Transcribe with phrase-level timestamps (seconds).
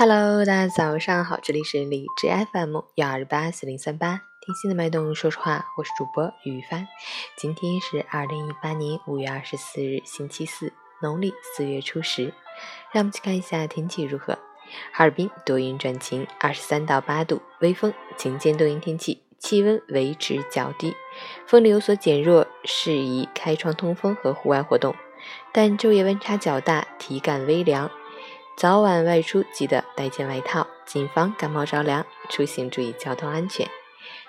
[0.00, 6.88] Hello，大家早上好，这里是荔枝 FM 幺二八四零三八，听心的脉动，说实话，我是主播于帆。
[7.36, 12.32] 今天是二零一八年五月二十四日，星期四，农历四月初十。
[12.92, 14.38] 让我们去看一下天气如何。
[14.90, 20.96] 哈尔滨多云转晴，二十三到八度，微风，晴间多云天气，气温维持较低，
[21.46, 24.96] 风力有所减弱，适宜开窗通风和户外活动。
[25.52, 27.90] 但昼夜温差较大，体感微凉。
[28.56, 32.04] 早晚外出记得带件外套，谨防感冒着凉。
[32.28, 33.66] 出行注意交通安全。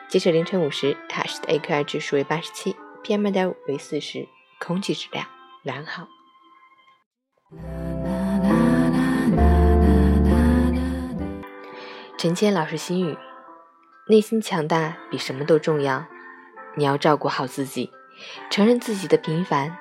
[0.07, 4.27] 截止凌晨五时，哈市的 AQI 指数为八十七，PM 二点五为四十，
[4.59, 5.25] 空气质量
[5.63, 6.07] 良好。
[12.17, 13.17] 陈谦老师心语：
[14.07, 16.05] 内心强大比什么都重要。
[16.75, 17.91] 你要照顾好自己，
[18.49, 19.77] 承认自己的平凡，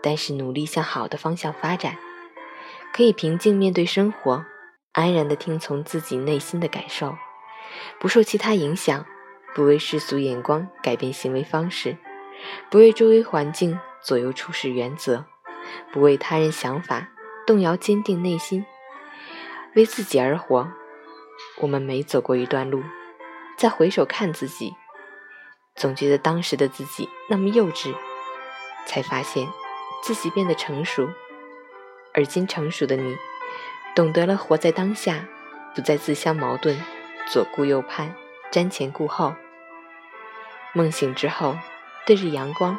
[0.00, 1.96] 但是努力向好的方向发展。
[2.92, 4.44] 可以平静面对生活，
[4.92, 7.16] 安然地听从自己内心的感受，
[7.98, 9.06] 不受其他影响，
[9.54, 11.96] 不为世俗眼光改变行为方式，
[12.68, 15.24] 不为周围环境左右处事原则，
[15.92, 17.08] 不为他人想法
[17.46, 18.66] 动摇坚定内心，
[19.74, 20.70] 为自己而活。
[21.58, 22.82] 我们每走过一段路，
[23.56, 24.74] 再回首看自己，
[25.76, 27.94] 总觉得当时的自己那么幼稚，
[28.86, 29.46] 才发现
[30.02, 31.08] 自己变得成熟。
[32.12, 33.16] 而今成熟的你，
[33.94, 35.26] 懂得了活在当下，
[35.74, 36.76] 不再自相矛盾，
[37.30, 38.14] 左顾右盼，
[38.52, 39.34] 瞻前顾后。
[40.72, 41.56] 梦醒之后，
[42.06, 42.76] 对着阳光，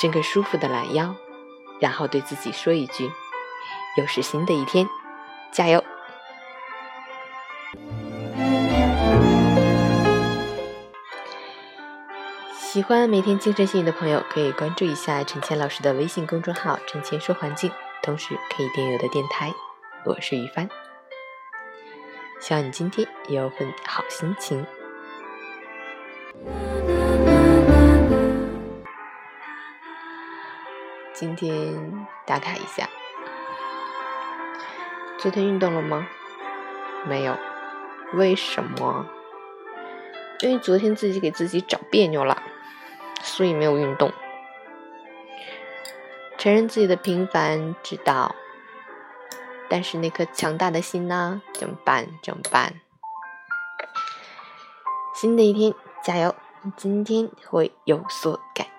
[0.00, 1.14] 伸个舒服的懒腰，
[1.80, 3.10] 然后对自己说一句
[3.98, 4.88] ：“又是新的一天，
[5.50, 5.84] 加油！”
[12.56, 17.72] 喜欢每天精神细语的朋友，可以关注一下陈谦老师的微信公众号“陈谦说环境”。
[18.02, 19.52] 同时可以订阅我的电台，
[20.04, 20.68] 我是于帆。
[22.40, 24.66] 希望你今天也有份好心情。
[31.12, 32.88] 今天打卡一下，
[35.18, 36.08] 昨天运动了吗？
[37.06, 37.36] 没有，
[38.14, 39.06] 为什么？
[40.40, 42.42] 因为昨天自己给自己找别扭了，
[43.20, 44.10] 所以没有运动。
[46.40, 48.34] 承认自己的平凡，知道，
[49.68, 51.42] 但是那颗强大的心呢？
[51.52, 52.06] 怎么办？
[52.22, 52.80] 怎么办？
[55.14, 56.34] 新的一天，加油！
[56.78, 58.69] 今天会有所改